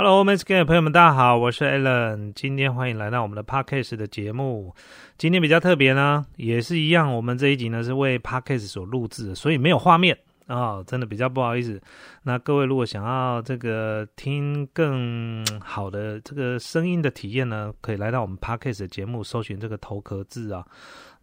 [0.00, 4.72] Hello, m i s g a y 朋友们，大家好，我是 Alan，今天欢迎来到我们的 Podcast 的节目。
[5.16, 10.16] 今天比较特别呢，也是一样，我们这一集呢是为 Podcast 所录制的，所以没有画面
[10.46, 11.82] 啊，真的比较不好意思。
[12.22, 20.64] 那各位如果想要这个听更好的这个声音的体验呢，可以来到我们 Podcast 的节目，搜寻这个头壳字啊。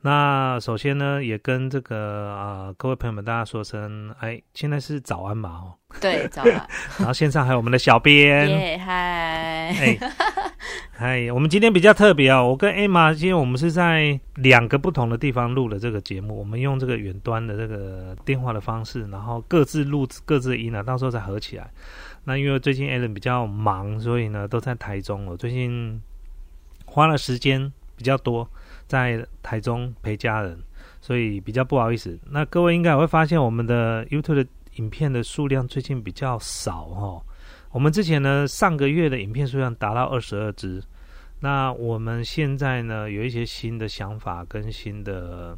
[0.06, 5.74] 那首先呢，也跟这个啊各位朋友们大家说声，哎，现在是早安嘛哦。
[6.00, 6.52] 对， 早安。
[7.00, 8.48] 然后线上还有我们的小编。
[8.48, 8.94] 耶，嗨。
[8.94, 10.00] 哎，
[10.92, 21.68] 嗨，我们今天比较特别哦，我跟 Emma 今天我们是在两个不同的地方录了这个节目，我们用这个远端的这个电话的方式，然后各自录各自的音呢，到时候再合起来。
[22.26, 26.00] 那因为最近 Alan 比较忙，所以呢都在台中我最近
[26.86, 28.48] 花了时间比较多。
[28.88, 30.58] 在台中陪家人，
[31.02, 32.18] 所以比较不好意思。
[32.30, 37.22] 那各位应该也会发现，我们的 YouTube 的影片的数量最近比较少哈。
[37.72, 40.82] 我们之前呢，上个月的影片数量达到二十二支。
[41.42, 45.56] 那我们现在呢，有一些新的想法跟新的，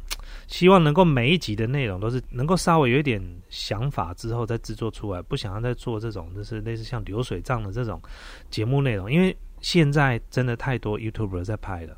[0.48, 8.02] 希望能够每一集的内容都是能够稍微有一点想法之后再制作出来，不想要再做这种就是类似像流水账的这种
[8.50, 11.96] 节目内容，因为现在真的太多 YouTuber 在拍了。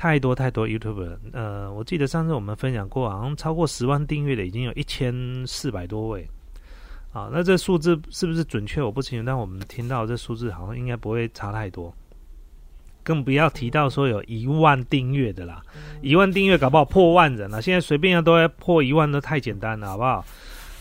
[0.00, 5.14] 太多太多 YouTube，呃，我记得上次我们分享过，好像超过十万订阅的已经有一千
[5.46, 6.26] 四百多位，
[7.12, 11.94] 啊，那这数字是不是准确我不清楚，但我们听到这数字好像应该不会差太多，
[13.02, 15.60] 更不要提到说有一万订阅的啦，
[16.00, 20.24] 一万订阅搞不好破万人了，现在随便要都要破一万都太简单了，好不好？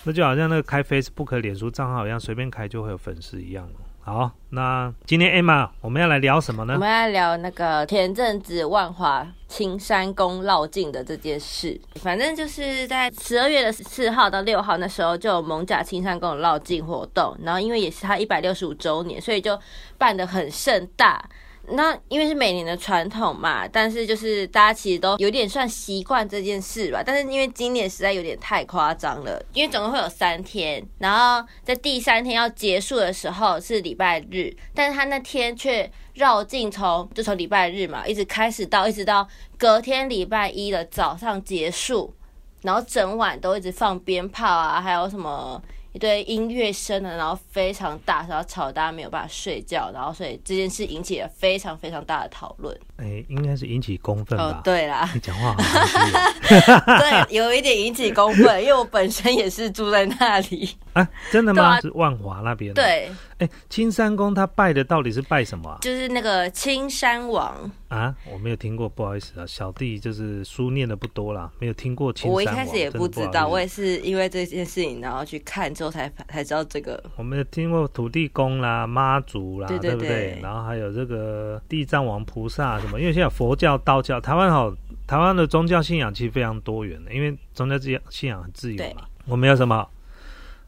[0.06, 3.68] 那就好像那个开 Facebook、脸书账号一样，随便开就会有粉丝一样
[4.10, 6.74] 好，那今天 Emma 我们要来聊什么呢？
[6.74, 11.80] 我们要聊那个前阵子万华青山宫绕境的这件事。
[12.02, 17.38] 反正就是在十二月的四号到六号那时候，就有蒙甲青山宫绕境活动。
[17.44, 19.60] 然后因为也是他一百六十五周年，所以就
[20.00, 21.24] 办的很盛大。
[21.72, 27.04] 那因为是每年的传统嘛，但是就是大家其实都有点算习惯这件事吧。
[27.06, 39.28] 但是因为今年实在有点太夸张了，因为总共会有三天，然后在第三天要结束的时候是礼拜日，但是他那天却绕境从就从礼拜日嘛，一直开始到一直到
[39.58, 42.14] 隔天礼拜一的早上结束，
[42.62, 45.62] 然后整晚都一直放鞭炮啊，还有什么。
[45.92, 52.78] 一堆音乐声呢，然后非常大，然后吵大家没有办法睡觉，然后所以这件事引起了非常非常大的讨论。
[52.98, 54.62] 哎，应该是引起公愤吧？
[54.64, 55.58] 对啦，你讲话好
[57.00, 60.76] 对，有一点引起公愤，因为我本身也是住在那里。
[60.94, 61.80] 啊，真的吗？
[61.82, 62.74] 是万华那边。
[62.74, 63.10] 对。
[63.38, 65.78] 哎，青山宫他拜的到底是拜什么？
[65.82, 72.36] 就是那个青山王啊，我没有听过，不好意思啊，小弟就是书念的不多啦，没有听过青山王。
[72.36, 77.02] 我一开始也不知道，我也是因为这件事情，然后去看之后才才知道这个。
[77.16, 80.38] 我们听过土地公啦、妈祖啦，对不对？
[80.44, 83.00] 然后还有这个地藏王菩萨什么？
[83.00, 84.70] 因为现在佛教、道教，台湾好，
[85.08, 87.78] 台湾的宗教信仰其实非常多元的，因为宗教
[88.10, 89.04] 信仰很自由嘛。
[89.26, 89.88] 我们有什么？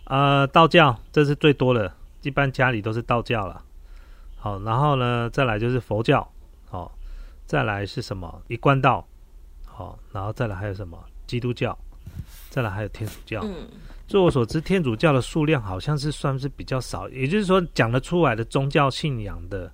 [0.06, 1.92] 呃，道教这是最多的。
[2.22, 3.64] 一般家里都是道教了，
[4.38, 6.32] 好，然后呢，再来就是佛教，
[6.70, 6.96] 好，
[7.48, 8.42] 再来是什么？
[8.48, 9.06] 一贯道，
[9.66, 11.04] 好，然后再来还有什么？
[11.26, 11.76] 基督教，
[12.52, 13.42] 再来还有天主教。
[13.44, 13.68] 嗯，
[14.12, 19.72] 据我所知，天主教的数量好像是算是比较少，也就是说，讲得出来的宗教信仰的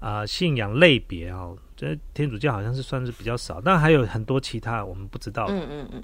[0.00, 5.46] 啊信仰类别啊，这天主教好像是算是比较少，但还有很多其他我们不知道。
[5.48, 6.02] 嗯嗯嗯。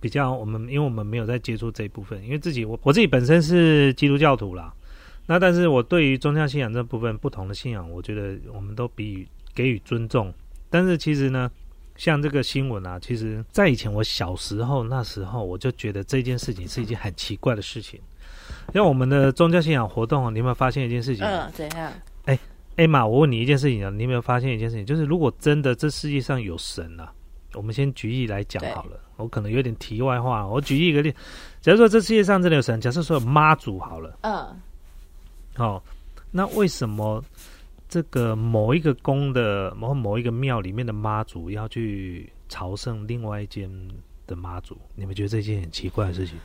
[0.00, 4.72] 比较我们，因为我们没有在接触这一部分，因为自己我我自己本身是基督教徒啦。
[5.26, 10.32] 那但是我对于宗教信仰这部分不同的信仰，我觉得我们都比予给予尊重。
[10.70, 11.50] 但是其实呢，
[11.98, 18.00] 像这个新闻啊，其实在以前我小时候那时候，我就觉得这件事情是一件很奇怪的事情。
[18.72, 21.26] 因为我们的宗教信仰活动，你有没有发现一件事情？
[21.26, 21.92] 嗯，怎样？
[22.24, 22.38] 哎，
[22.76, 24.86] 艾玛，我问你一件事情啊，你有没有发现一件事情？
[24.86, 27.12] 就是如果真的这世界上有神啊，
[27.54, 29.00] 我们先举例来讲好了。
[29.16, 31.12] 我可能有点题外话，我举一个例，
[31.60, 34.56] 假如说这世界上真的有神，假设说有妈祖好了，嗯。
[35.56, 35.82] 好，
[36.30, 37.24] 那为什么
[37.88, 43.70] 这个某一个宫的某某一个庙里面的妈祖要去朝圣另外一间
[44.26, 44.76] 的妈祖？
[44.94, 46.36] 你们觉得这件很奇怪的事情？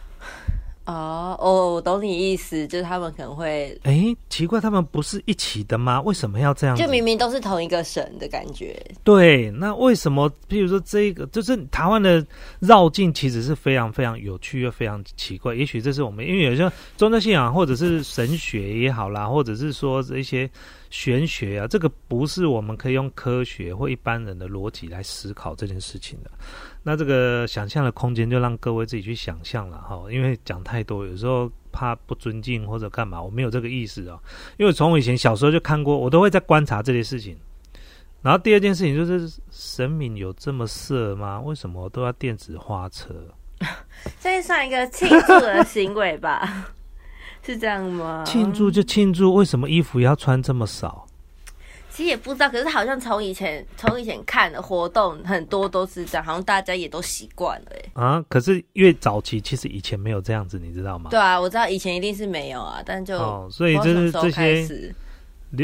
[0.86, 6.02] 哦哦，我懂你意思，就是他们可能会哎，奇怪，他们不是一起的吗？
[6.02, 6.76] 为什么要这样？
[6.76, 8.80] 就明明都是同一个省的感觉。
[9.04, 10.30] 对，那为什么？
[10.50, 12.26] 譬如说，这个就是台湾的
[12.60, 15.56] 绕境，其实是非常非常有趣又非常奇怪。
[15.56, 20.50] 也许这是我们因为有些宗教信仰或者是神学也好啦，或者是说这些
[20.90, 26.32] 玄学啊，这个不是我们可以用科学或一般人的逻辑来思考这件事情的。
[26.84, 34.20] 那这个想象的空间就让各位自己去想象了哈，因为讲太多，有时候怕不尊敬或者干嘛，我没有这个意思哦。
[34.58, 37.38] 因为从我以前小时候就看过，我都会在观察这些事情。
[38.22, 41.40] 然后第二件事情就是神明有这么色吗？
[41.42, 43.14] 为什么都要电子花车？
[44.20, 46.68] 这算一个庆祝的行为吧？
[47.44, 48.24] 是这样吗？
[48.26, 51.08] 庆祝就庆祝，为什么衣服要穿这么少？
[51.96, 58.02] 其实也不知道，可是好像从以前从以前看的活动很多都是这样，好像大家也都习惯了哎。
[58.04, 61.12] 啊，可是越早期其实以前没有这样子，你知道吗？
[61.12, 64.94] 对啊，我知道以前一定是没有啊，但就哦，所以就是这些，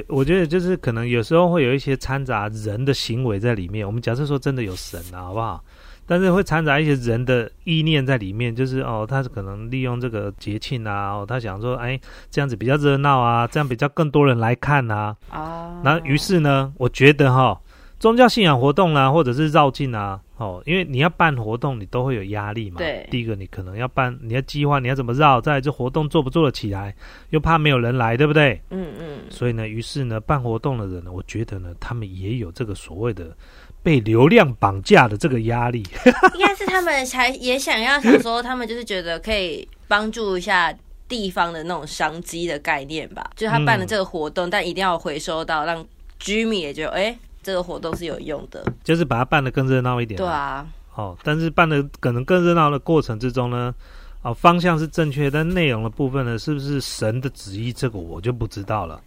[0.08, 3.84] 我觉得就是可能有时候会有一些掺杂人的行为在里面。
[3.84, 5.64] 我们假设说真的有神啊，好不好？
[6.10, 12.02] 但是会掺杂一些人的意念在里面，就是哦，他是可能利用这个节庆啊，哦，他想说，哎，
[12.32, 15.16] 这样子比较热闹啊，这样比较更多人来看啊。
[15.32, 15.80] 哦。
[15.84, 17.62] 那于是呢，我觉得哈，
[18.00, 22.80] 宗教信仰活动啊，或者是绕境啊，哦，因为你要办活动，你都会有压力嘛。
[22.80, 23.08] 对。
[23.12, 26.96] 第一个，你可能要办，你要计划你要怎么绕，再这活动做不做得起来，
[27.30, 28.60] 又怕没有人来，对不对？
[28.72, 29.20] 嗯嗯。
[29.30, 33.38] 所以呢，于是呢，办活动的人呢，我觉得呢，他们也有这个所谓的。
[33.82, 35.84] 被流量绑架的这个压力，
[36.36, 40.74] 应该是他们才也想要想说，他们就是觉得可以帮助一下
[41.08, 43.32] 地方的那种商机的概念吧。
[43.36, 45.86] 就是他办了这个活动，但一定要回收到，让
[46.20, 48.66] 居民也觉得，哎，这个活动是有用的。
[48.84, 50.18] 就是把它办得更热闹一点。
[50.18, 50.68] 对啊。
[50.96, 53.74] 哦，但是办的可能更热闹的过程之中呢，
[54.22, 59.02] 哦，方向是正确，但内容的部分呢，是不是神的旨意，这个我就不知道了。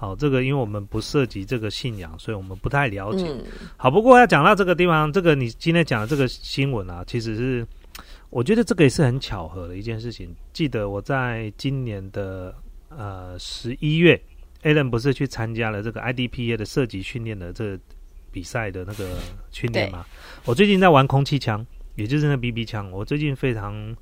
[0.00, 3.30] 好，这个因为我们不涉及这个信仰，所以我们不太了解。
[3.76, 7.66] 好，不过要讲到这个地方，这个你今天讲的这个新闻啊，其实是
[8.30, 10.34] 我觉得这个也是很巧合的一件事情。
[10.54, 12.54] 记得我在今年的
[12.88, 14.18] 呃十一月
[14.62, 17.78] ，Alan 不是去参加了这个 IDPA 的射击训练的这个
[18.32, 19.18] 比赛的那个
[19.50, 20.06] 训练嘛？
[20.46, 21.62] 我最近在玩空气枪，
[21.96, 23.94] 也就是那 BB 枪，我最近非常。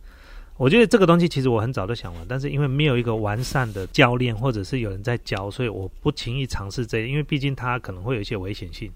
[0.59, 7.07] 我觉得这个东西其实我很早就想玩，但是因为没有一个完善的教练或者是有人在教，所以我不轻易尝试这。
[7.07, 8.91] 因为毕竟它可能会有一些危险性。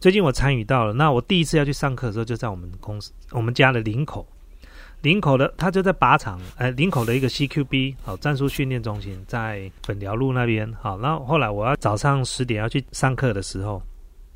[0.00, 4.26] 最近我参与到了，那我第一次要去上课的时候，就在我们公司我们家的林口，
[5.02, 10.72] 林口的他就在靶场，呃，林口的一个 CQB 好战术训练中心，在本寮路那边。
[10.80, 13.82] 好，然后后来我要早上十点要去上课的时候，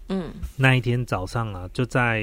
[0.08, 2.20] 嗯，那一天早上啊，就在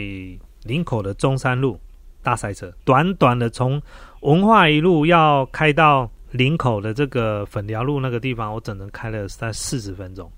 [0.64, 1.80] 林口的中山路
[2.22, 3.82] 大赛车，短短的从。
[4.22, 10.32] 文化一路要开到林口的这个粉寮路那个地方，我整整开了三四十分钟。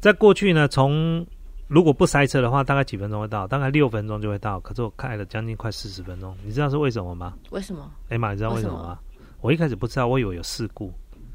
[0.00, 1.26] 在过去呢，从
[1.68, 4.60] 如果不塞车的话，大概几分钟会到，大概六分钟就会到。
[4.60, 7.34] 可是我开了将近快四十分钟，你知道是为什么吗？
[7.50, 7.90] 为什么？
[8.08, 8.98] 哎妈，你知道为什么吗？
[9.40, 10.92] 我一开始不知道，我以为有事故，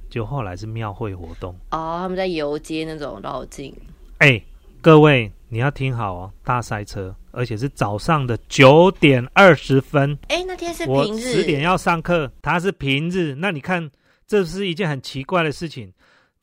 [0.09, 1.53] 就后来是庙会活动。
[1.71, 3.75] 哦，他们在游街那种绕境。
[4.19, 4.41] 哎，
[4.81, 5.31] 各位。
[5.53, 10.17] 你要听好哦，大塞车，而且是早上的九点二十分。
[10.27, 13.35] 哎，那天是平日，十点要上课，他是平日。
[13.35, 13.89] 那你看，
[14.27, 15.91] 这是一件很奇怪的事情。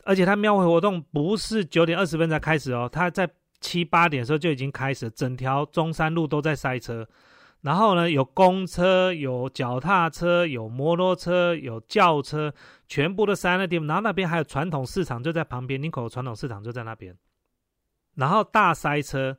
[0.05, 3.29] 而且他庙会活动不是九点二十分才开始哦，他在
[3.61, 7.07] 七八点的时候就已经开始，整条中山路都在塞车。
[7.61, 12.55] 然后呢，有公车、有脚踏车、有摩托车、有轿车，
[12.87, 13.89] 全部都塞那地方。
[13.89, 17.15] 然后那边还有传统市场，就在旁边，林口传统市场就在那边。
[18.15, 19.37] 然后大塞车，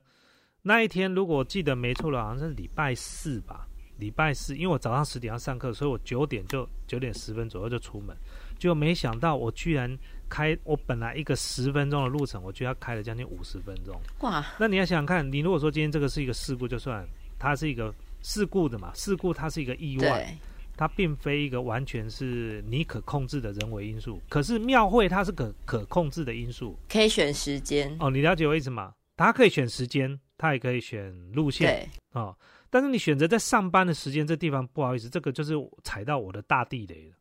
[0.62, 3.66] 那一天如果我记得没错了，好像是礼拜四吧。
[3.98, 8.16] 礼拜四，因为我早上十点要上课，所以我九点就九点十分左右就出门，
[8.58, 9.94] 就没想到我居然
[10.26, 14.00] 开我本来一个十分钟的路程，我居然开了将近五十分钟。
[14.20, 14.42] 哇！
[14.58, 17.06] 那你要想想看，你如果说今天这个是一个事故，就算
[17.38, 20.34] 它是一个事故的嘛，事故它是一个意外。
[20.76, 28.08] 它并非一个完全是你可控制的人为因素，可是庙会它是可可控制的因素，可以选时间哦。
[28.08, 28.94] 你了解我意思吗？
[29.14, 32.34] 它可以选时间，它也可以选路线，哦。
[32.70, 35.52] 但是你选择在上班的时间，这地方不好意思，这个就是
[35.84, 37.16] 踩到我的大地雷了。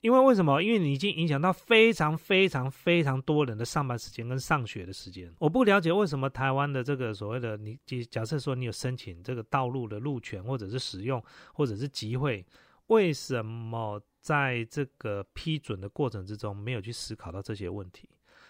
[0.00, 0.62] 因为为什么？
[0.62, 5.30] 因为你已经影响到非常非常非常多人的上班时间跟上学的时间。
[5.40, 7.76] 我不了解为什么台湾的这个所谓的你，
[8.08, 12.46] 假设说你有申请这个道路的路权，或者是使用，或者是集会。
[12.86, 18.08] 为什么在这个批准的过程之中没有去思考到这些问题？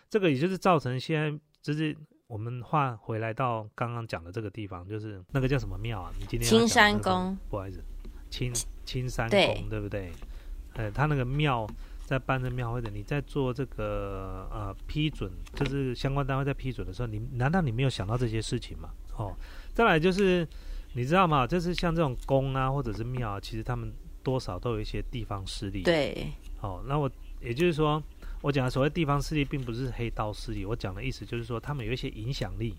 [0.08, 1.96] 这个也就是造成现在就是
[2.28, 6.12] 我们换回来到刚刚讲的这个地方，就是那个叫什么庙啊？
[6.20, 7.82] 你今天青山宫，不好意思，
[8.28, 8.52] 青
[8.84, 10.12] 青山宫对不对？
[10.74, 11.66] 呃，他那个庙
[12.04, 18.90] 在办这庙会的，你在做这个呃批准，就是相关单位在批准的时候，你难道你没有想到这些事情吗？
[19.16, 19.34] 哦，
[19.72, 20.46] 再来就是
[20.92, 21.46] 你知道吗？
[21.46, 23.92] 就是像这种宫啊，或者是庙，啊，其实他们。
[24.20, 25.84] 多少都有一些地方势力。
[25.84, 28.02] 对，好，那我也就是说，
[28.40, 30.64] 我讲的所谓地方势力，并不是黑道势力。
[30.64, 32.76] 我讲的意思就是说，他们有一些影响力。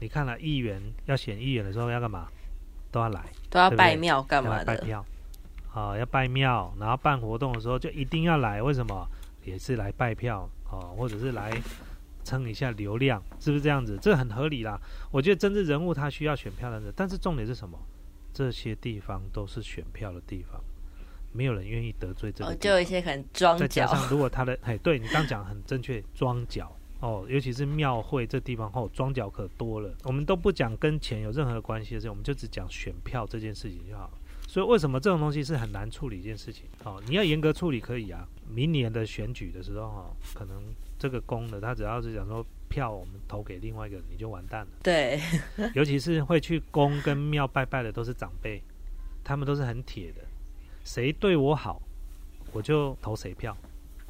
[0.00, 2.28] 你看了议员要选议员的时候要干嘛？
[2.90, 4.64] 都要来，都要拜庙干嘛的？
[4.64, 5.04] 拜票。
[5.72, 9.08] 啊，要拜庙，然后办活动的时候就一定要来，为什么？
[9.44, 11.52] 也是来拜票哦，或者是来
[12.24, 13.96] 蹭一下流量，是不是这样子？
[14.02, 14.80] 这很合理啦。
[15.12, 17.78] 我觉得政治人物他需要选票的人，但是重点是什么？
[18.32, 20.60] 这些地方都是选票的地方，
[21.36, 22.54] 没有人愿意得罪这个。
[22.56, 29.94] 就有一些很庄再加上如果他的哎，对你刚讲很正确，装脚哦，尤其是庙会这地方后，装脚可多了。
[30.04, 34.12] 我们都不讲跟钱有任何关系的事，我们就只讲选票这件事情就好了。
[34.48, 36.64] 所以为什么这种东西是很难处理一件事情？
[36.84, 38.26] 哦，你要严格处理可以啊。
[38.48, 40.62] 明年的选举的时候，哈，可能
[40.98, 44.68] 这个公的他只要是讲说票我们投给另外一个，你就完蛋了。
[44.82, 45.20] 对，
[45.74, 48.62] 尤其是会去公跟庙拜拜的都是长辈，
[49.24, 50.22] 他们都是很铁的，
[50.86, 51.82] 谁对我好，
[52.52, 53.54] 我就投谁票。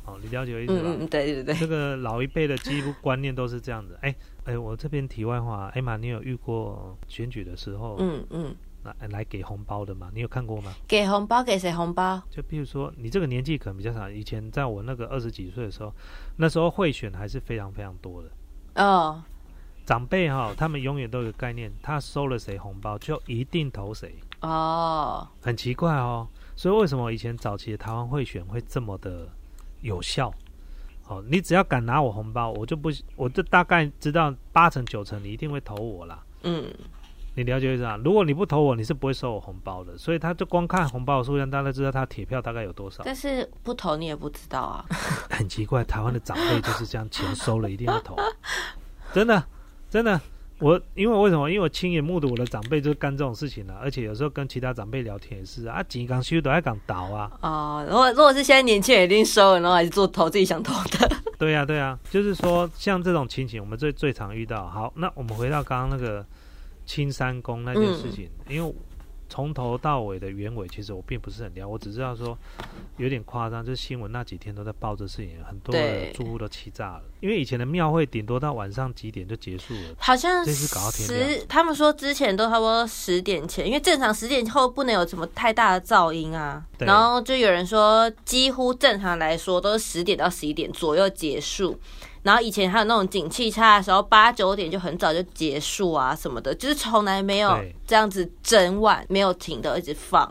[0.04, 0.83] 哦，你了解我意思吧？
[0.85, 1.54] 嗯，对对对。
[1.56, 3.99] 这个老一辈的几乎观念都是这样子。
[4.02, 4.14] 哎
[4.45, 7.97] 哎，我这边题外话，艾玛，你有遇过选举的时候？
[7.99, 8.54] 嗯嗯。
[8.85, 10.09] 来来给红包的嘛？
[10.14, 10.73] 你有看过吗？
[10.87, 12.23] 给红包给谁红包？
[12.30, 15.92] 就比如说你这个年纪可能比较少，以前在我那个二十几岁的时候，
[16.37, 18.30] 那时候贿选还是非常非常多的。
[18.85, 19.21] 哦，
[19.85, 24.14] 长辈哈，他们永远都有概念，他收了谁红包就一定投谁。
[24.42, 26.28] 哦，很奇怪哦。
[26.57, 29.29] 所以为什么以前早期的台湾会选会这么的
[29.83, 30.33] 有效？
[31.07, 36.21] 哦，你只要敢拿我红包，我就不，我就大概知道八成九成你一定会投我啦。
[36.43, 36.69] 嗯。
[37.39, 39.99] 你了解一下，如果你不投我，你是不会收我红包的。
[39.99, 43.03] 所以他就光看红包的数量，大概知道他铁票大概有多少。
[43.05, 44.87] 但是不投你也不知道啊。
[45.31, 48.17] 很奇怪，台湾的长辈就是这样，钱收了一定要投。
[49.13, 49.45] 真的，
[49.91, 50.19] 真的，
[50.59, 51.51] 我因为为什么？
[51.51, 57.31] 因为我亲眼目睹我的长辈就是干这种事情了，而且有时候跟其他长辈聊天也是啊，钱刚修都还敢倒啊。
[57.43, 61.17] 哦，如果如果是现在年轻人一定收了，然后还是做投自己想投的。
[61.39, 64.67] 对呀，对呀，就是说像这种情形，我们最最常遇到。
[64.69, 66.25] 好，那我们回到刚刚那个。
[66.89, 68.75] 青山宫那件事情，因为
[69.28, 72.37] 从头到尾的原委，其实我并不是很了解，我只知道说
[72.97, 77.02] 有点夸张，就是新闻那几天都在报这事情，很多的住户都气炸了。
[77.21, 81.40] 因为以前的庙会顶多到晚上几点就结束了，好像这次搞到天亮。
[81.49, 86.64] 他们说之前都差不多十点前，因为正常十点后不能有什么太大的噪音啊。
[86.78, 91.78] 然后就有人说，几乎正常来说都是十点到十一点左右结束。
[92.26, 97.56] 然后以前还有那种景气差的时候，八九点就很早就结束啊什么的，就是从来没有
[97.87, 100.28] 这样子整晚没有停的一直放，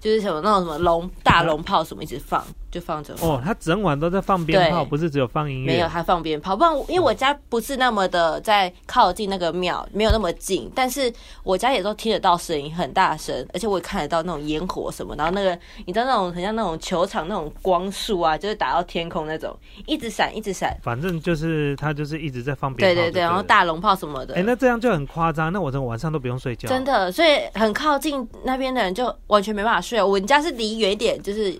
[0.00, 2.44] 就是什么那种什么龙大龙炮什么一直放。
[2.76, 5.66] 就放着哦，他整晚都在放鞭炮，不是只有放音乐。
[5.66, 6.54] 没有，他放鞭炮。
[6.54, 11.10] 不然，因为我家不是那么的在靠近那个庙，没有那么近，但是
[11.42, 15.16] 我家也都听得到声音，很大声，而且我也看得到那种烟火什么。
[15.16, 19.56] 然后那个，你知道那种很像那种球场那种光束啊，就是打到天空那种，
[19.86, 20.76] 一直闪，一直闪。
[20.82, 24.34] 反正就是他就是一直在放鞭炮，对对对，然后大龙炮什么的。
[24.34, 25.50] 哎，那这样就很夸张。
[25.50, 27.10] 那我整个晚上都不用睡觉，真的。
[27.10, 30.02] 所以很靠近那边的人就完全没办法睡。
[30.02, 31.58] 我们家是离远一点，就是。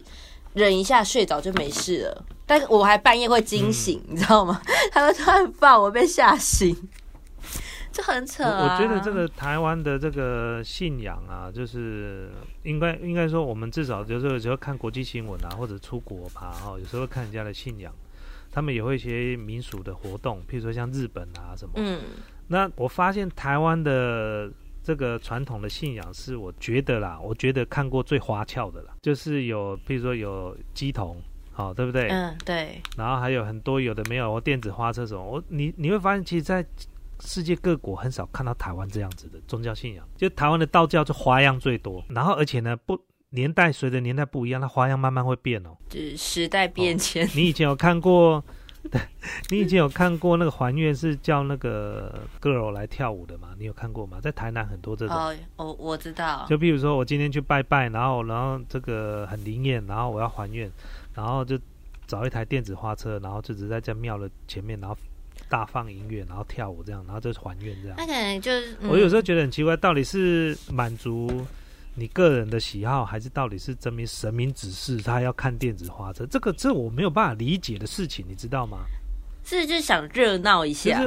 [0.56, 2.24] 忍一下，睡着就没事了。
[2.46, 4.58] 但是我还半夜会惊醒，你知道吗？
[4.90, 6.74] 他们突然放，我被吓醒，
[7.92, 8.42] 就很扯。
[8.42, 12.30] 我觉得这个台湾的这个信仰啊，就是
[12.62, 17.92] 应该应该说，我们至少就是有时候看国际新闻啊，或者出国吧，哈，有时候看人家的信仰，
[18.50, 21.74] 他们也会一些民俗的活动，譬如说像日本啊什么。
[21.76, 22.00] 嗯。
[22.48, 24.50] 那我发现台湾的。
[24.86, 32.06] 这个传统的信仰是我觉得啦，我觉得看过最花俏的啦，就是有，比如说有鸡童，好，对不对？
[32.08, 32.80] 嗯，对。
[32.96, 36.64] 然后还有很多有的没有，电子花车什么，我你你会发现，其实，在
[37.18, 42.04] 世界各国很少看到台湾这样子的宗教信仰，就台湾的道教就花样最多。
[42.08, 42.96] 然后而且呢，不
[43.30, 45.76] 年代随着年代不一样，它花样慢慢会变哦。
[45.88, 47.28] 就是时代变迁。
[47.34, 48.44] 你以前有看过？
[48.90, 49.00] 对，
[49.50, 53.48] 你以前有看过那个还愿是叫那个 girl 来跳舞的吗？
[53.58, 54.18] 你有看过吗？
[54.20, 55.16] 在台南很多这种。
[55.16, 56.46] 哦，我我知道。
[56.48, 60.70] 就比如说我今天去拜拜，然后然后这个很灵验，然后我要还愿，
[61.14, 61.58] 然后就
[62.06, 64.96] 找一台电子花车，然后就只在在庙的前面，然后
[65.48, 67.96] 大放音乐，然后跳舞这样，然后就还愿这样。
[67.98, 71.46] 那可能就是，我有时候觉得很奇怪，到底是满足。
[71.98, 76.26] 你个人的喜好，还是到底是证明神明指示他要看电子花车？
[76.26, 78.84] 这个这我没有办法理解的事情，你知道吗？
[79.42, 81.02] 是就想热闹一下，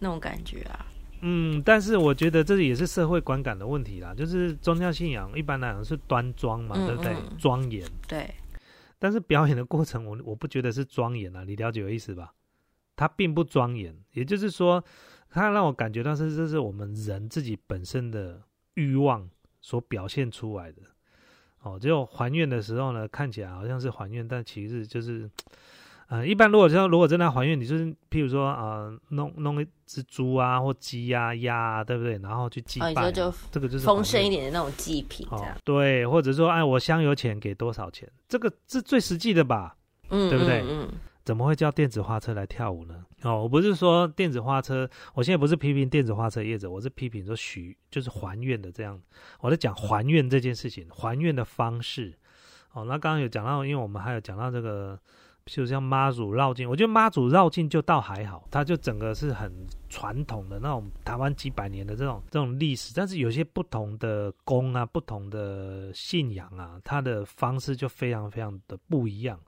[0.00, 0.86] 那种感觉啊。
[1.20, 4.14] 嗯，但是我觉得这也是社会观感的问题啦。
[4.14, 7.14] 就是宗教信仰一般来讲是端庄嘛，对不对？
[7.38, 7.86] 庄严。
[8.08, 8.28] 对。
[8.98, 11.44] 但是表演的过程，我我不觉得是庄严啊。
[11.44, 12.32] 你了解我意思吧？
[12.96, 14.82] 它并不庄严，也就是说，
[15.28, 18.40] 它让我感觉到是这是我们人自己本身的
[18.74, 19.28] 欲望。
[19.62, 20.82] 所表现出来的，
[21.62, 25.30] 哦，只有还愿的时候呢，看起来好像是还愿，但其实就是，
[26.08, 32.18] 呃，一般如果说如果真的要还愿，你就是譬如说呃，弄弄一只猪啊或鸡啊鸭啊，对不对？
[32.18, 38.10] 然后去祭哦，拜啊、你说就这个就是丰盛一点的那种祭品这哦样，，对，或者说哎，我香油钱给多少钱？
[38.28, 39.76] 这个是最实际的吧？
[40.10, 40.88] 嗯，对不对嗯嗯
[41.24, 43.04] 怎么会叫电子花车来跳舞呢？
[43.22, 49.00] 哦，我不是说电子花车，我现在不是批评电子花车业者，我是批评说许就是还愿的这样，
[49.40, 52.18] 我在讲还愿这件事情，还愿的方式。
[52.72, 54.98] 哦，那刚刚有讲到，因为我们还有讲到这个，
[55.46, 69.38] 譬如像妈祖绕境，我觉得妈祖绕境就倒还好，它就整个是很传统的那种台湾几百年的这种这种历史，但是有些不同的宫啊，不同的信仰啊，它的方式就非常非常的不一样。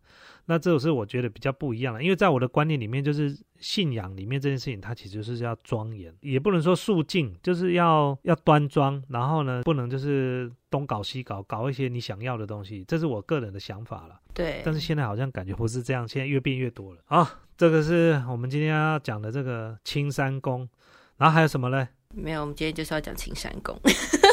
[0.47, 14.21] 那这个是我觉得比较不一样的，因为在我的观念里面，就是信仰里面这件事情，它其实就是要庄严，也不能说肃静，就是要要端庄，然后呢，不能就是东搞西搞，搞一些你想要的东西，这是我个人的想法了。
[14.35, 17.01] 对，但是现在好像感觉不是这样，现在越变越多了。
[17.07, 20.69] 好，这个是我们今天要讲的这个青山宫，
[21.17, 21.89] 然后还有什么呢？
[22.15, 23.77] 没有，我们今天就是要讲青山宫。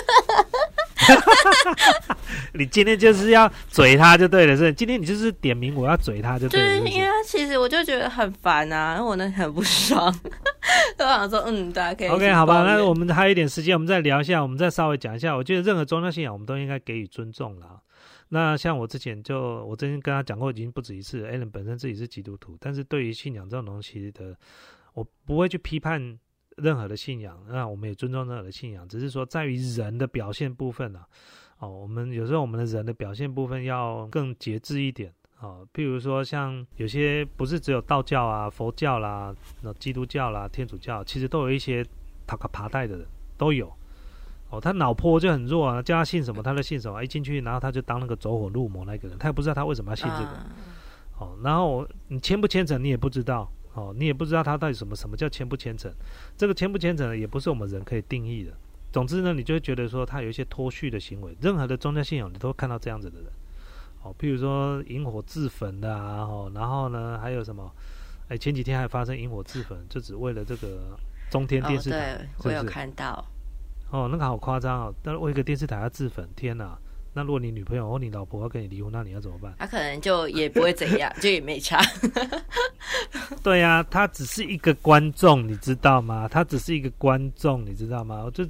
[2.54, 4.72] 你今天就是要嘴他就对了，是？
[4.74, 10.14] 今天你就是点名我要嘴他就就对了，因为其实我就觉得很烦啊，然后我呢很不爽，
[10.98, 15.36] 我想说，嗯，大家可以 OK，好吧，那我们还有一点时间，我们再聊一下，我们再稍微讲一下。
[15.36, 17.80] 我觉得任何宗教信仰，我们都应该给予尊重啦。
[18.30, 21.28] 那像我之前就我之前跟他讲过，已经不止一次。
[21.28, 24.36] Allen 本身自己是基督徒，但是对于信仰这种东西的，
[24.94, 26.18] 我不会去批判
[26.62, 27.38] 任何的信仰。
[27.50, 31.06] 那我们也尊重任何的信仰，只是说在于人的表现部分啊，
[31.60, 35.14] 哦，我们有时候我们的人的表现部分要更节制一点。
[35.40, 41.84] 哦，譬如说像有些不是只有道教啊、佛教啦、那基督教啦、天主教，其实都有一些
[42.28, 43.72] 塔卡爬带的人都有。
[44.52, 50.30] 哦，他脑波就很弱啊，叫他信什么他就信什么，一进去然后他就当那个走火入魔那个人，他也不知道他为什么要信这个。
[50.30, 50.46] 啊
[51.20, 55.92] 哦，然后你虔不虔诚你也不知道，哦，你也不知道他到底什么什么叫虔不虔诚，
[56.36, 58.52] 这个虔不虔诚也不是我们人可以定义的。
[58.92, 63.28] 总之呢，你就会觉得说他有一些脱序的行为，任何的宗教信仰你都会看到这样子的人。
[64.04, 67.72] 哦，譬如说引火自焚的啊，哦，然后呢还有什么？
[68.28, 70.98] 哎，前几天还发生引火自焚，就只为了这个
[71.30, 72.64] 中天电哦，视台，对，我有？
[72.64, 73.26] 看到，
[73.90, 74.94] 哦，那个好夸张哦！
[75.04, 76.78] 但是为一个电视台要自焚，天哪！
[77.14, 79.54] 那如果你女朋友或你老婆要跟你离婚，那你要怎么办？
[79.60, 81.82] 他可能就也不会怎样， 就也没差。
[83.44, 86.28] 对呀、他只是一个观众，你知道吗？
[86.28, 88.24] 他只是一个观众，你知道吗？
[88.24, 88.46] 我就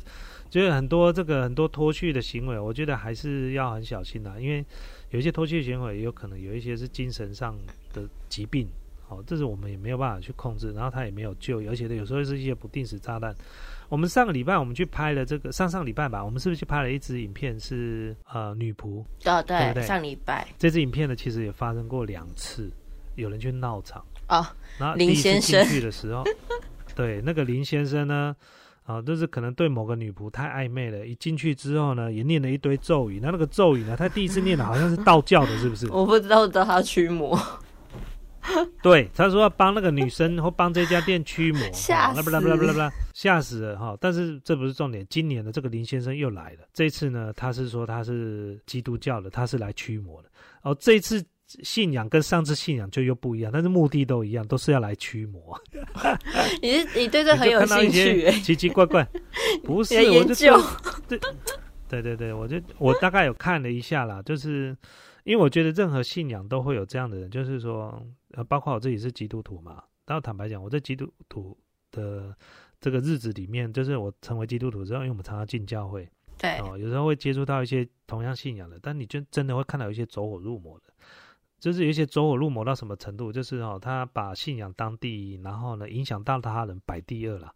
[0.49, 4.63] 觉得很多这个很多脱序的行为，我觉得还是要很小心的、因为
[5.09, 7.57] 有一些脱序的行为，也有可能有一些是精神上
[7.93, 8.67] 的疾病，
[9.11, 13.35] 哦，这是我们也没有办法去控制，然后他也没有救，而且有时候是一些不定时炸弹。
[13.89, 19.03] 我们上个礼拜我们去拍了这个，上上礼拜吧，我们是不是去拍了一支影片是呃女仆？
[19.25, 22.71] 哦，对不对对，上礼拜这支影片呢，其实也发生过两次，
[23.15, 24.01] 有人去闹场。
[24.29, 24.47] 哦，
[24.77, 26.23] 然后林先生去的时候，
[26.95, 28.33] 对那个林先生呢，
[28.85, 33.19] 啊，就是可能对某个女仆太暧昧了，一进去之后呢，也念了一堆咒语。
[33.21, 35.85] 那那个咒语呢，他第一次念的好像是道教的，是不是？
[35.91, 37.37] 我不知道，我知道他驱魔，
[38.81, 43.97] 对，他说要帮那个女生或帮这家店驱魔， 吓死不啦不啦不啦不啦，吓死了哈！
[43.99, 50.29] 但是这不是重点，今年的这个林先生又来了，这次呢，他是说他是基督教的，他是来驱魔的。
[50.63, 51.23] 哦，这一次
[51.63, 55.59] 信仰跟上次信仰就又不一样，但是目的都一样，都是要来驱魔。
[56.61, 59.07] 你是你对这很有兴趣欸，奇奇怪怪，
[59.63, 60.33] 不是我就
[61.07, 61.19] 对
[61.89, 64.75] 对对对，我就我大概有看了一下啦，就是
[65.25, 68.01] 因为我觉得任何信仰都会有这样的人，就是说
[68.33, 71.57] 呃，包括我自己是基督徒嘛，然后坦白讲，我在基督徒
[71.91, 72.35] 的
[72.79, 80.85] 这个日子里面，就是我成为基督徒之后，因为我们常常进教会对，哦，有时候会接触到一些同样信仰的，但你就真的会看到有一些走火入魔的。
[81.59, 87.53] 就是有一些走火入魔到什么程度，就是哦，他把信仰当第一，然后呢，影响到他人摆第二了。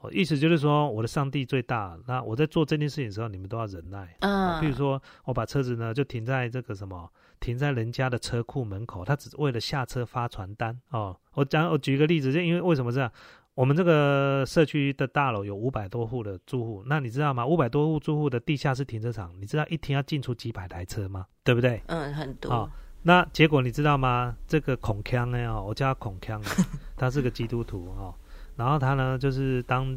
[0.00, 4.16] 哦，意思就是说，我的上帝最大，那我在做这件事情的时候，你们都要忍耐。
[4.22, 7.08] 嗯，比如说，我把车子呢就停在这个什么，
[7.44, 11.14] 停在人家的车库门口，他只为了下车发传单哦。
[11.34, 13.12] 我讲，我举一个例子，就因为为什么这样？
[13.54, 17.46] 我们这个社区的大楼有五百多户的住户，那你知道吗？
[17.46, 21.26] 五百多户住户的地下室停车场，你知道一天要进出几百台车吗？
[21.44, 21.82] 对不对？
[21.88, 22.70] 嗯，很多好，
[23.02, 24.34] 那结果你知道吗？
[24.48, 26.40] 这个孔锵呢，哦，我叫他孔锵，
[26.96, 28.14] 他是个基督徒哦。
[28.56, 29.94] 然后他呢，就是当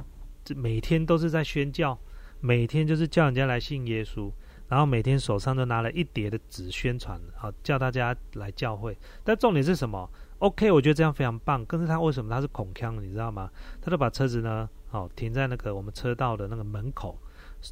[0.53, 1.97] 每天都是在宣教，
[2.41, 4.29] 每天就是叫人家来信耶稣，
[4.67, 8.97] 然后每天手上都拿了一叠的纸宣传，好叫大家来教会。
[9.23, 11.65] 但重点是什么？OK，我觉得这样非常棒。
[11.65, 13.01] 可是他为什么他是孔腔？
[13.01, 13.49] 你知道吗？
[13.81, 17.17] 他就把车子呢，好停在那个我们车道的那个门口。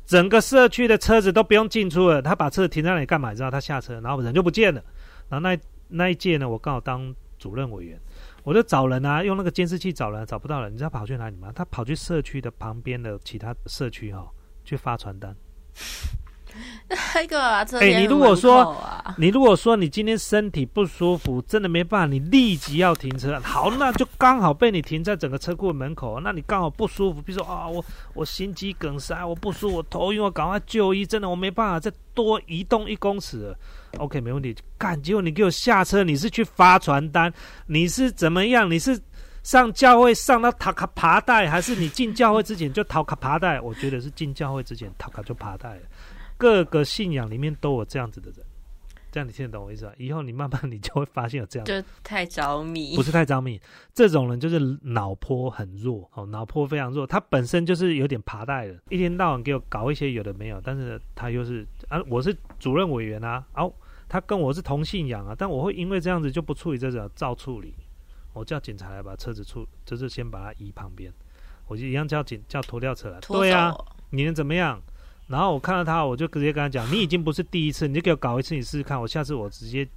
[0.05, 3.29] 整个社区的车子都不用进出了，他把车子停在那里干嘛？
[3.29, 3.51] 你知道？
[3.51, 4.84] 他下车，然后人就不见了。
[5.29, 5.58] 然后那
[5.89, 7.99] 那一届呢，我刚好当主任委员，
[8.43, 11.51] 我就找人啊，用那个监视器找人，找不到人，你知道跑去哪里吗？
[11.53, 14.27] 他跑去社区的旁边的其他社区哈、
[14.63, 15.36] 去发传单。
[17.15, 23.39] 那个啊，哎边你如果说啊，你如果说你今天身体不舒服，真的没办法，你立即要停车。
[23.41, 26.19] 好，那就刚好被你停在整个车库门口。
[26.19, 31.05] 那你刚好不舒服，比如说啊，我我心肌梗塞，我不舒服，我头晕，我赶快就医。
[31.05, 33.57] 真的，我没办法再多移动一公尺了。
[33.97, 34.55] OK，没问题。
[34.77, 37.33] 干，结果你给我下车，你是去发传单，
[37.67, 38.69] 你是怎么样？
[38.69, 38.99] 你是
[39.43, 43.61] 上教会上到塔卡爬带，还是你进教会之前就逃卡爬带？
[43.61, 45.81] 我觉得是进教会之前逃卡就爬带了。
[46.38, 48.45] 各个信仰里面都有这样子的人，
[49.12, 49.93] 这样你听得懂我意思吧？
[49.98, 52.95] 以后你慢慢你就会发现有这样，就太着迷。
[52.95, 53.02] 不。
[53.02, 53.60] 是太着迷。
[53.93, 56.10] 这种人就是脑波很弱。
[56.13, 63.74] 哦，脑波非常弱，他本身就是有点爬带的，一天到晚给我搞一些有的没有，但是他又是啊，我是主任委员啊，哦，
[64.10, 67.74] 他跟我是同信仰啊，但我会因为这样子就不处理这种照处理，
[68.34, 71.13] 我叫警察来把车子处，就是先把它移旁边，
[71.67, 73.74] 我就一样叫警叫拖吊车来，脱对啊，
[74.10, 74.82] 你能怎么样？
[75.27, 79.88] 然后我看到他，我就直接跟他讲，你已经不是第一次，你就给我搞一次，你试试看，我下次我直接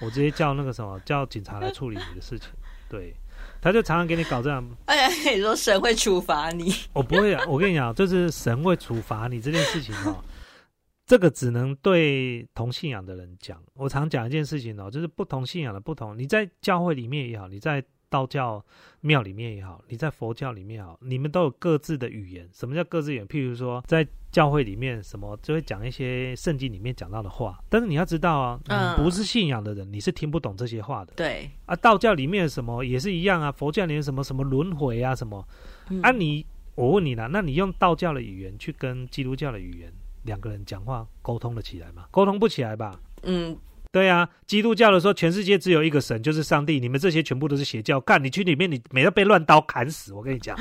[0.00, 2.48] 我直接叫那个什么叫警察来处理你的事情。
[2.88, 3.14] 对，
[3.60, 10.16] 他就常常给你搞这样，哎呀，你说神会处罚你，我不会啊，我跟你讲，就是神会处罚你这件事情哦。
[11.04, 13.62] 这个只能对同信仰的人讲。
[13.74, 18.64] 我常讲一件事情哦，就是不同信仰的不同，你在教会里面也好，你在道教
[19.00, 22.48] 庙里面也好，你在佛教里面也好，你们都有各自的语言。
[22.52, 23.26] 什么叫各自语言？
[23.26, 31.12] 譬如说，在教会里面，什么就会讲一些圣经里面讲到的话，但是你要知道啊，嗯你不是信仰的人，你是听不懂这些话的。
[31.14, 35.46] 对，啊，道教里面什么也是一样啊，佛教里面什么什么轮回啊，什么
[35.90, 36.44] 嗯啊你，
[36.74, 39.92] 我问你啦，那你用道教的语言去跟基督教的语言
[40.24, 42.06] 两个人讲话沟通得起来吗？
[42.10, 43.00] 沟通不起来吧？
[43.22, 43.56] 嗯，
[43.90, 47.98] 对啊，基督教的说全世界只有一个神，就是上帝，你们这些全部都是邪教。
[47.98, 50.54] 干，你去里面，你每要被乱刀砍死，我跟你讲，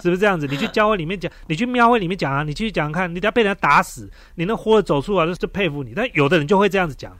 [0.00, 0.46] 是不是这样子？
[0.46, 5.92] 你去教会里面讲，你去庙会里面讲啊，你去讲讲看，你等下被人家打死，你能活着走出来，就是佩服你。
[5.94, 7.14] 但有的人就会这样子讲，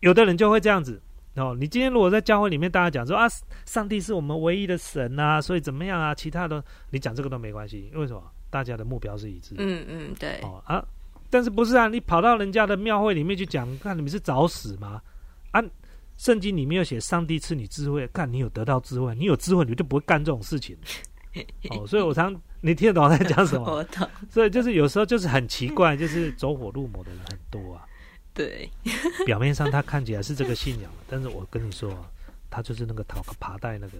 [0.00, 1.02] 有的人就会这样子。
[1.34, 3.26] 哦，你今天如果在教会里面，大家讲说啊，
[3.66, 8.22] 上帝是我们唯一的神啊，所以怎么样啊，其他的你讲这个都没关系，因为什么？
[8.48, 9.62] 大家的目标是一致的。
[9.62, 10.82] 嗯嗯，对，哦啊，
[11.30, 11.88] 但是不是啊？
[11.88, 15.00] 你跑到人家的庙会里面去讲，看你们是找死吗？
[15.50, 15.62] 啊，
[16.16, 20.76] 圣经里面有写上帝赐你智慧，看你有得到智慧，你有智慧你就不会干这种事情。
[21.70, 23.68] 哦，所以我常你听得懂我在讲什么？
[23.70, 27.84] 我懂，所以就是有时候就是很奇怪，就是走火入魔的人很多啊。
[28.32, 28.70] 对，
[29.26, 32.08] 表面上他看起来是这个信仰，但是我跟你说啊，
[32.48, 33.98] 他就是那个讨爬带那个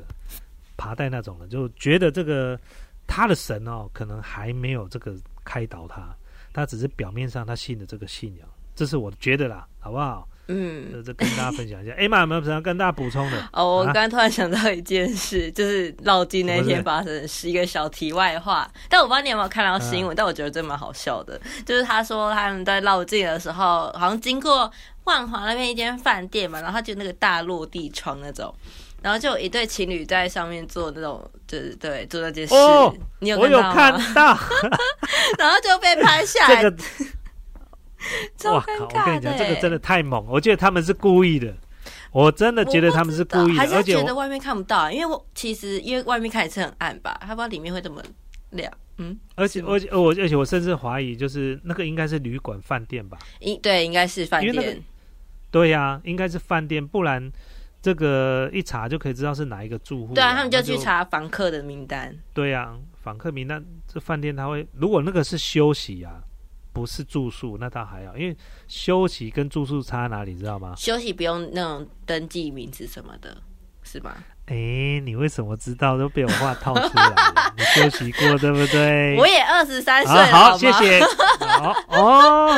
[0.76, 2.58] 爬带那种人，就觉得这个
[3.06, 6.14] 他的神哦，可能还没有这个开导他，
[6.57, 10.27] 他只是表面上他信的这个信仰，这是我觉得啦，好不好？
[10.49, 10.90] 嗯。
[10.90, 11.92] 这这跟大家分享一下。
[12.01, 13.49] 哎妈，有没有想要跟大家补充的？
[13.53, 18.66] 哦，我啊刚刚突然想到一件事，就是绕境那天发生的是，一个小题外话。
[18.88, 21.38] 但我不知道你有没有看到新嗯闻，但我觉得真蛮好笑的。
[21.66, 24.73] 就是他说他们在绕境的时候，好像经过
[25.05, 28.55] 万华那边一间饭店嘛，然后就那个大落地窗那种，
[29.07, 32.53] 然后就有一对情侣在上面做那种，就是对做那件事。
[32.53, 33.92] 哦我有我有看？
[34.12, 34.37] 到
[35.38, 36.77] 然后就被拍下来，这个，
[38.37, 38.85] 超哇靠！
[38.85, 41.55] 我跟你讲，这个欸真的太猛，我觉得他们是故意的，
[42.11, 48.03] 我真的觉得他们是故意的，而且我觉得外面看不到，因为我其实因为外面看也是很暗吧，他不知道里面会这么
[48.51, 48.73] 亮。
[48.99, 53.16] 嗯，而且而且我而且我甚至怀疑，就是那个应该是旅馆饭店吧？
[53.38, 54.83] 应对应该是饭店，
[55.53, 57.31] 对呀、应该是饭店，不然
[57.87, 60.12] 这个一查就可以知道是哪一个住户。
[60.12, 60.77] 对啊，他们就去。
[60.77, 62.12] 查房客的名单。
[62.35, 66.14] 对啊，房客名单这饭店他会，如果那个是休息啊，
[66.72, 70.75] 不是住宿，那倒还好，因为休息跟住宿差哪里，知道吗？
[70.77, 73.37] 休息不用那种登记名字什么的，
[73.85, 74.16] 是吧？
[74.46, 75.96] 哎，你为什么知道？
[75.96, 77.55] 都被我话套出来了。
[77.57, 79.14] 你休息过对不对？
[79.18, 80.72] 我也二十三岁好，吗谢。
[80.72, 81.01] 谢。
[81.38, 82.53] 好哦，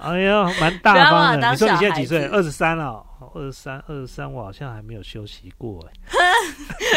[0.00, 1.50] 哎呦，蛮大方的。
[1.50, 2.24] 你说你现在几岁？
[2.28, 3.04] 二十三了。
[3.34, 5.92] 二十三，二十三，我好像还没有休息过哎。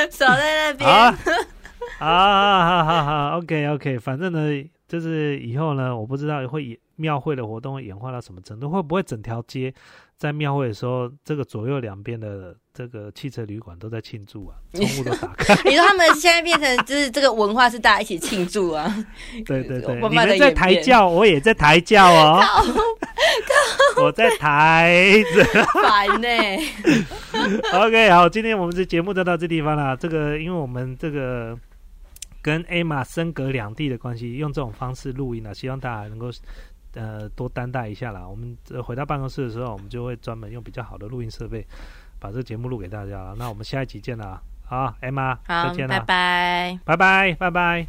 [0.12, 0.90] 守在那边。
[0.90, 9.74] 好啊，好好好好，OK OK，反正呢，就是以后呢，我不知道会演庙会的活动会演化到什么程度，会不会整条街
[10.18, 15.54] 在庙会的时候，这个左右两边的这个汽车旅馆都在庆祝啊，窗户都打开。
[15.70, 19.06] 你说他们现在变成就是这个文化是大家一起庆祝啊？
[19.46, 22.42] 对 对对，慢你们在抬轿，我也在抬轿哦，
[24.02, 25.64] 我在抬着。
[25.82, 26.28] 烦呢、
[27.74, 29.98] OK，好，今天我们这节目就到这地方了。
[29.98, 31.58] 这个，因为我们这个
[32.46, 36.30] 跟 Emma 身隔两地的关系，用这种方式录音啊，希望大家能够
[36.94, 38.28] 呃多担待一下啦。
[38.28, 41.66] 我们、呃、回到办公室的时候，我们就会专门用比较好的录音设备，
[42.20, 43.36] 把把这个节目录给大家了。
[43.38, 46.80] 那我们下一集见啦，好，Emma，好再见，啦，拜拜。
[46.84, 47.86] 拜拜，拜拜。